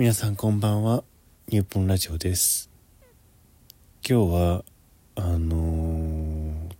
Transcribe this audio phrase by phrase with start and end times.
[0.00, 1.04] 皆さんこんばんは。
[1.48, 2.70] ニューポンラジオです。
[4.02, 4.64] 今日は
[5.14, 6.74] あのー、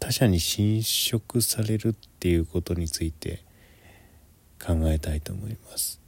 [0.00, 3.44] 他者に侵食されるっていうことについて
[4.60, 6.00] 考えたいと思います。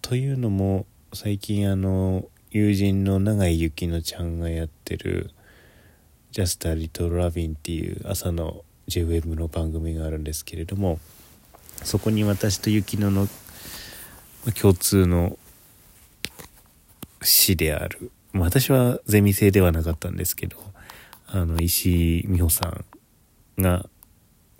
[0.00, 5.30] というのも最近あの友人の永井幸乃ちゃんがやってる
[6.32, 11.00] 「Just a Little Loving」っていう朝の JWEB の番組があるんですけれども
[11.82, 13.28] そこに私と幸乃の
[14.52, 15.38] 共通の
[17.22, 20.56] 詩であるま私はゼミ生ではなかったんですけど
[21.26, 22.66] あの石井美穂さ
[23.58, 23.88] んが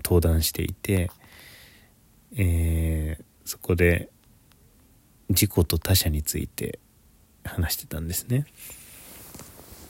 [0.04, 1.10] 登壇していて、
[2.36, 4.08] えー、そこで
[5.28, 6.78] 自己と他者について
[7.44, 8.46] 話してたんですね。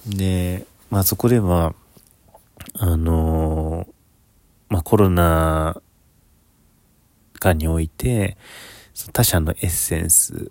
[0.07, 1.74] で、まあそこでは、
[2.74, 3.87] あの、
[4.69, 5.80] まあコロナ
[7.38, 8.37] 禍において、
[9.13, 10.51] 他者のエッセンス、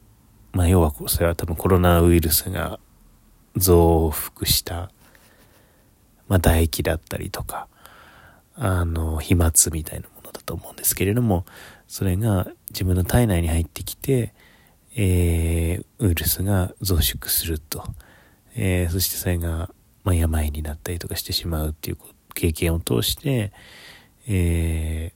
[0.54, 2.80] まあ要はそれは多分コロナウイルスが
[3.58, 4.92] 増幅した、
[6.28, 7.68] まあ唾液だったりとか、
[8.56, 11.46] あの、飛沫みたいなものだと思うんですけれども、
[11.88, 14.34] それが自分の体内に入ってきて、
[14.96, 17.84] えー、ウイルスが増殖すると、
[18.56, 19.70] えー、そしてそれが、
[20.04, 21.98] まあ、病になったりとかしてしまうっていう
[22.34, 23.52] 経験を通して、
[24.28, 25.12] え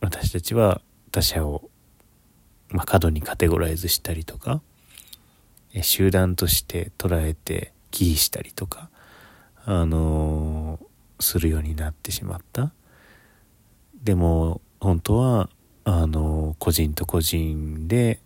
[0.00, 0.80] ー、私たちは
[1.12, 1.68] 他者を、
[2.74, 4.60] まあ、過度にカテゴライズしたりとか、
[5.82, 8.90] 集団として捉えて忌避したりとか、
[9.64, 12.72] あのー、するようになってしまった。
[14.02, 15.48] でも、本当は、
[15.84, 18.20] あのー、個人と個人で、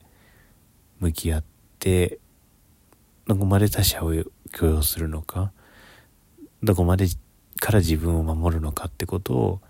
[1.01, 1.45] 向き合っ
[1.79, 2.19] て
[3.27, 4.13] どこまで他者を
[4.53, 5.53] 許容するのか
[6.63, 7.07] どこまで
[7.61, 9.61] から自分を守るのかってことを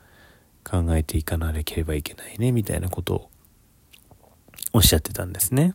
[0.64, 3.30] 考えていかなければいけないねみたいなことを
[4.72, 5.74] おっしゃってたんですね。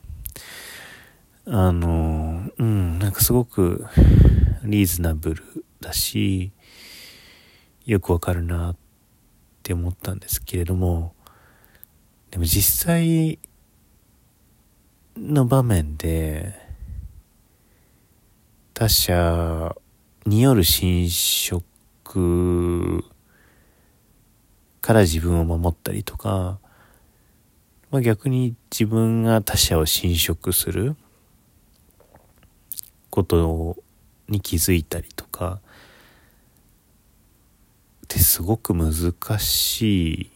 [1.45, 3.85] あの、うん、なんかすごく
[4.63, 5.43] リーズナブル
[5.81, 6.51] だし、
[7.85, 8.75] よくわかるなっ
[9.61, 11.15] て思ったんですけれども、
[12.31, 13.39] でも実際
[15.17, 16.53] の場面で、
[18.73, 19.75] 他者
[20.25, 23.03] による侵食
[24.81, 26.59] から自分を守ったりとか、
[27.93, 30.95] まあ、逆に自分が他者を侵食する
[33.11, 33.77] こと
[34.27, 35.59] に気づいたりとか
[38.03, 40.31] ってすごく難しい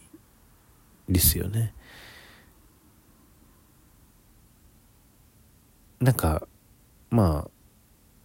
[1.08, 1.74] ですよね。
[5.98, 6.46] なんか
[7.10, 7.48] ま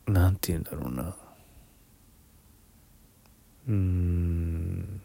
[0.07, 1.15] あなんて言うんだろうな
[3.67, 5.01] うん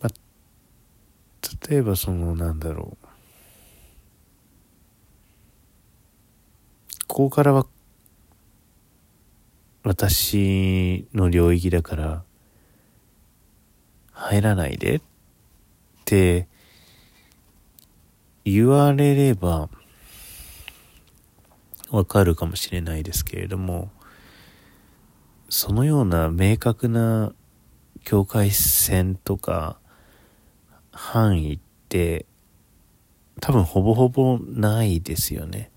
[0.00, 0.08] まあ
[1.68, 3.06] 例えばそのなんだろう。
[7.06, 7.66] ここからは
[9.82, 12.22] 私の領域だから
[14.12, 15.00] 入らないでっ
[16.04, 16.46] て
[18.44, 19.68] 言われれば
[21.90, 23.90] わかるかもしれないですけれども、
[25.48, 27.32] そのような明確な
[28.04, 29.78] 境界線とか
[30.98, 32.26] 範囲って
[33.40, 35.70] 多分ほぼほぼないですよね。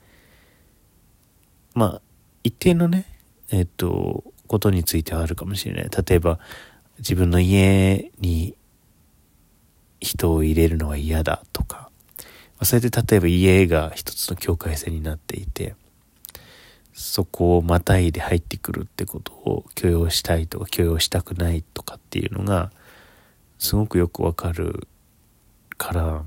[1.76, 2.02] まあ、
[2.44, 3.06] 一定のね、
[3.52, 5.90] えっと、ことについてはあるかもしれない。
[5.90, 6.40] 例えば、
[6.98, 8.56] 自分の家に
[10.00, 11.92] 人を入れるのは嫌だとか、
[12.64, 15.76] それで例えば家が一つの境界線になっていて、
[16.94, 22.72] そこをまたいで入ってくるってことを許容したいとか許容したくないとかっていうのが
[23.60, 24.88] すごくよくわかる
[25.82, 26.24] から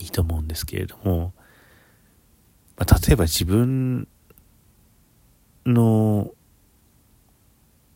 [0.00, 1.32] いいと思うんですけれども、
[2.76, 4.08] まあ、例えば自分
[5.64, 6.32] の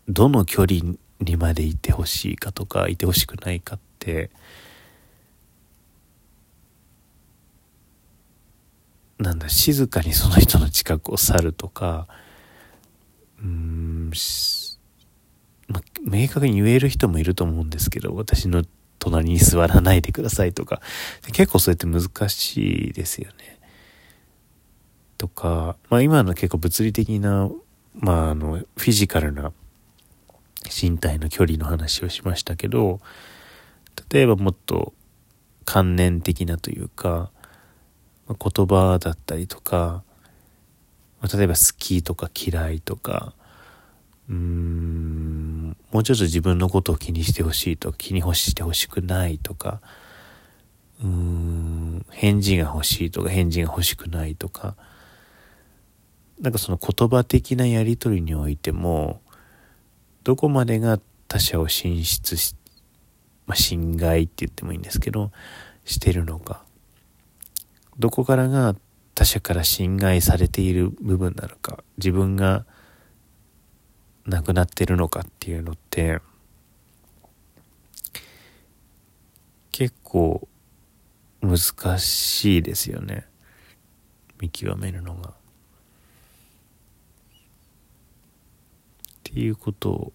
[0.08, 4.30] どの距離にまでいてほしいかとかいてほしくないかって
[9.18, 12.06] なんだ静かにその人の近くを去るとか
[13.42, 14.12] うん
[15.66, 18.64] ま明確に言える人もいると思うんですけど私の
[19.04, 20.80] 隣に座らないでくださいとか
[21.32, 23.58] 結構そうやって難しいですよね。
[25.18, 27.50] とか、まあ、今の結構物理的な、
[27.94, 29.52] まあ、あのフィジカルな
[30.64, 33.00] 身体の距離の話をしましたけど
[34.10, 34.92] 例えばもっと
[35.64, 37.30] 観念的なというか、
[38.28, 40.02] 言葉だったりとか、
[41.32, 43.34] 例えば好きとか嫌いとか、
[44.28, 45.76] うん。
[45.94, 49.80] もうちょっと自分のことを気にしてほしいと気に欲してほしくないとか
[51.00, 54.74] うーん返事が欲しいとか返事が欲しくないとか
[56.40, 59.20] なんかその言葉的なやり取りにおいても
[60.24, 60.98] どこまでが
[61.28, 62.56] 他者を進出し、
[63.46, 65.30] まあ、侵害って言ってもいいんですけど
[65.84, 66.64] してるのか
[68.00, 68.74] どこからが
[69.14, 72.66] 他者から侵害されている部分なのか自分が
[74.26, 76.20] なくなってるのかっていうのって
[79.72, 80.48] 結構
[81.42, 81.58] 難
[81.98, 83.26] しいですよね
[84.40, 85.30] 見極めるのが。
[85.30, 85.32] っ
[89.22, 90.12] ていうことを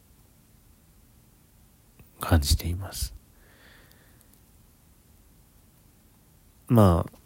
[2.19, 3.13] 感じています。
[6.67, 7.19] まあ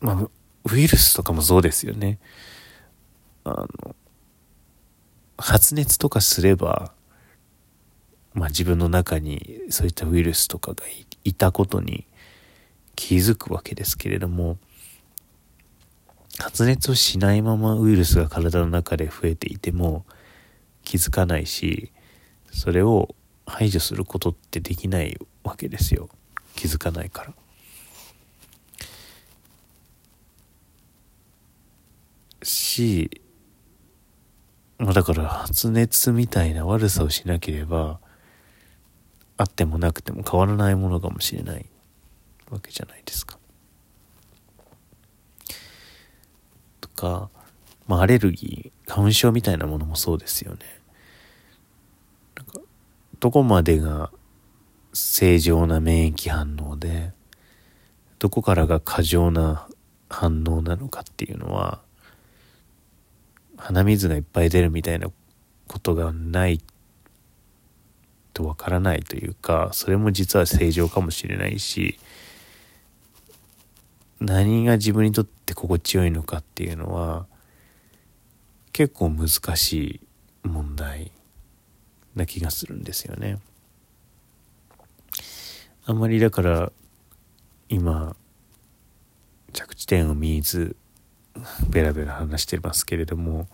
[0.00, 0.28] まあ、
[0.72, 2.18] ウイルスとかもそうですよね。
[3.44, 3.50] あ
[3.84, 3.96] の、
[5.42, 6.92] 発熱とかすれば、
[8.32, 10.84] まあ自分の中にそういったウイルスとかが
[11.24, 12.06] いたことに
[12.94, 14.56] 気づくわけですけれども、
[16.38, 20.06] 発熱をしないままウイルスが体の中で増えていても
[20.84, 21.90] 気づかないし、
[22.52, 26.08] それを排除することってできないわけですよ。
[26.54, 27.32] 気づかないから。
[32.44, 33.21] し、
[34.90, 38.00] だから発熱みたいな悪さをしなければ、
[39.36, 41.66] あってもなくても変わらないものかもしれない
[42.50, 43.38] わけじゃないですか。
[46.80, 47.30] とか、
[47.86, 50.58] まあアレルギー、花粉症みたいなものもそうですよね。
[52.36, 52.60] なんか、
[53.20, 54.10] どこまでが
[54.92, 57.12] 正常な免疫反応で、
[58.18, 59.66] どこからが過剰な
[60.08, 61.80] 反応なのかっていうのは、
[63.56, 65.08] 鼻水がいっぱい出るみたいな
[65.68, 66.60] ことがない
[68.32, 71.98] とわからないというかそれも実は正常かもしれないし
[74.20, 77.26] 何が自分にとって心地よいのかっていうのは
[78.72, 80.00] 結構難しい
[80.48, 81.10] 問題
[82.14, 83.38] な気がするんですよね。
[85.84, 86.72] あんまりだから
[87.68, 88.14] 今
[89.52, 90.76] 着地点を見ず
[91.68, 93.48] ベラベラ話してますけれども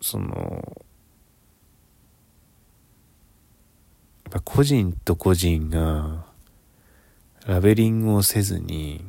[0.00, 0.82] その
[4.44, 6.24] 個人と個人が
[7.46, 9.04] ラベリングをせずに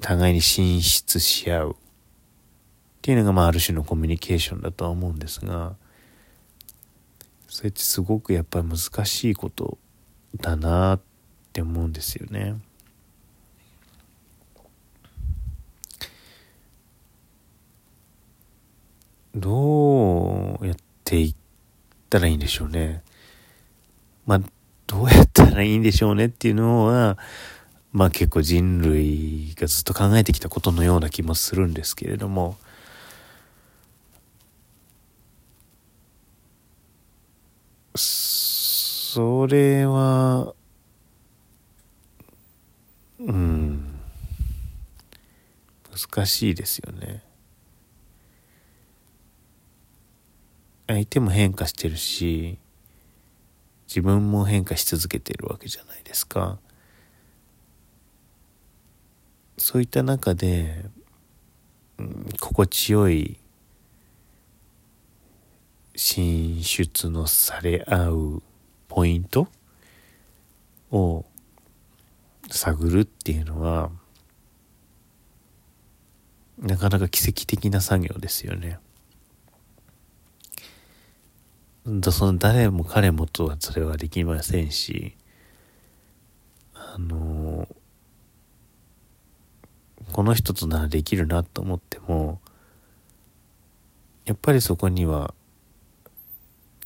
[0.00, 1.70] 互いに進出し合う。
[1.72, 1.74] っ
[3.02, 5.74] ていうのがまあある種のコミュニケーションだとは思うんですが
[7.48, 9.78] それってすごくやっぱり難しいこと
[10.36, 11.00] だなっ
[11.52, 12.56] て思うんですよね。
[19.34, 21.34] どうやっていっ
[22.08, 23.02] たらいいんでしょうね。
[24.26, 24.40] まあ、
[24.86, 27.16] どうやったらいいんでしょうねっていうのは、
[27.92, 32.56] まあ結構人類がずっと考えてきたことのような気もするんですけれども、
[39.12, 40.54] それは、
[43.18, 43.98] うん、
[45.90, 47.24] 難しいですよね。
[50.86, 52.60] 相手も変化してるし、
[53.88, 56.60] 自分も変化し続けてるわけじゃないですか。
[59.58, 60.84] そういった中で、
[61.98, 63.40] うん、心地よい
[65.96, 68.42] 進出のされ合う
[68.90, 69.48] ポイント？
[70.90, 71.24] を
[72.50, 73.90] 探るっていうのは
[76.58, 78.80] なかなか奇跡的な作業ですよね。
[82.10, 85.16] その誰も彼もとはそれはできませんし
[86.74, 87.66] あの
[90.12, 92.40] この人とならできるなと思っても
[94.24, 95.34] やっぱりそこには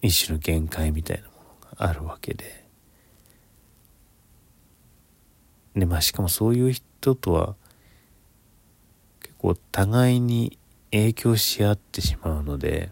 [0.01, 1.29] 一種の限界みたいな
[1.77, 2.65] あるわけで。
[5.75, 7.57] で、まあしかもそういう人とは
[9.21, 10.59] 結構互いに
[10.91, 12.91] 影響し合ってしまうので、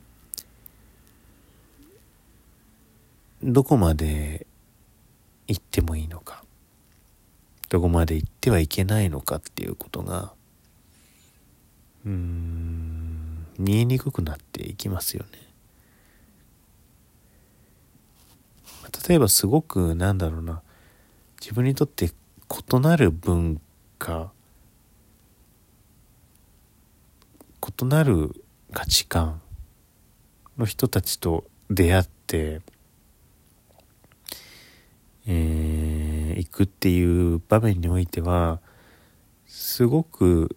[3.43, 4.47] どこまで
[5.47, 6.45] 行ってもいいのか、
[7.69, 10.33] どこまで行ってはいけないのかっていうことが、
[12.05, 15.52] うーん、見えにくくなっていきますよね。
[19.09, 20.63] 例えばすごくなんだろうな。
[21.41, 23.61] 自分にとって異なる文
[23.99, 24.31] 化
[27.81, 29.41] 異なる価値観
[30.57, 32.61] の人たちと出会って
[35.27, 38.61] えー、行くっていう場面においては
[39.47, 40.57] すごく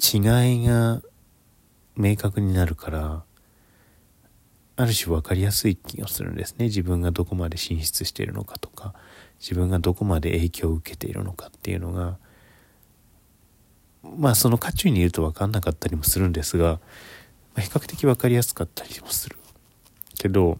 [0.00, 0.20] 違い
[0.66, 1.00] が
[1.96, 3.24] 明確になるから
[4.78, 6.66] ある種分かりやすい気がするんですね。
[6.66, 8.94] 自分がどこまで進出しているのかとか
[9.40, 12.16] 自分がどこまで影響を受けているのかっていうのが。
[14.16, 16.78] まあその渦中にいると分かんなかったりもするんですが、
[17.56, 19.36] ま、比較的分かりやすかったりもする。
[20.16, 20.58] けど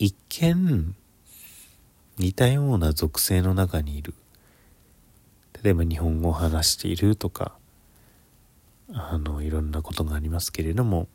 [0.00, 0.96] 一見
[2.18, 4.14] 似たような属性の中にいる。
[5.62, 7.52] 例えば日本語を話しているとか
[8.92, 11.06] あのいろんなことがありますけれども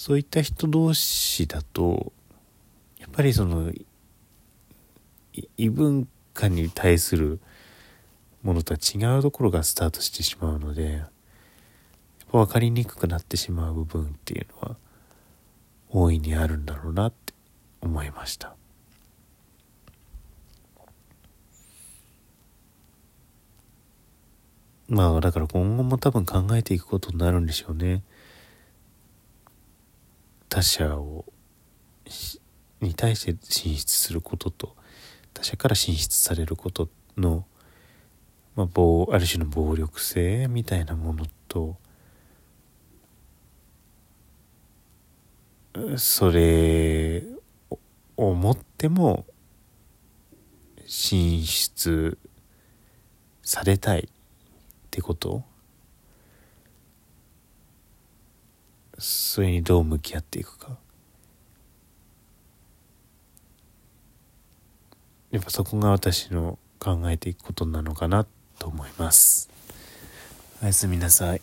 [0.00, 2.14] そういった人同士だと
[2.98, 3.70] やっぱりその
[5.58, 7.38] 異文化に対する
[8.42, 11.08] ものとは違うところがスタートしてしまうのでやっ
[12.32, 14.76] ぱ分かりにくくなってしまう部分っていうのは
[15.90, 17.34] 大いにあるんだろうなって
[17.82, 18.56] 思いました。
[24.88, 28.02] まあだから今後も多分考えていくことになるんでしょうね。
[30.50, 31.24] 他者を
[32.80, 34.76] に対して進出することと
[35.32, 37.46] 他者から進出されることの、
[38.56, 41.76] まあ、暴ある種の暴力性みたいなものと
[45.96, 47.22] それ
[48.16, 49.24] をもっても
[50.84, 52.18] 進出
[53.42, 54.08] されたいっ
[54.90, 55.44] てこと
[59.00, 60.76] それにどう向き合っていくか。
[65.30, 68.26] やっぱそこが私の考えていくことなのかな
[68.58, 69.48] と思います。
[70.62, 71.42] おやすみなさい。